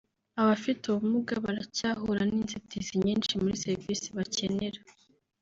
Abafite 0.41 0.83
ubumuga 0.87 1.33
baracyahura 1.45 2.21
n’inzitizi 2.29 2.93
nyinshi 3.03 3.33
muri 3.41 3.59
serivisi 3.63 4.07
bakenera 4.17 4.79